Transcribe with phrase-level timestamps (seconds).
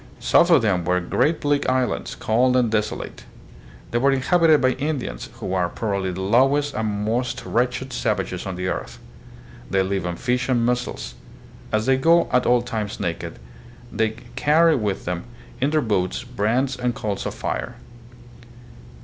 [0.19, 3.23] South of them were great bleak islands, cold and desolate.
[3.91, 8.47] They were inhabited by In dians, who are probably the lowest and most wretched savages
[8.47, 8.97] on the earth.
[9.69, 11.13] They live on fish and mussels.
[11.71, 13.37] As they go at all times naked,
[13.91, 15.25] they carry with them
[15.61, 16.23] in their 76 THE PHILIPPINES.
[16.23, 17.75] boats brands and coals of fire.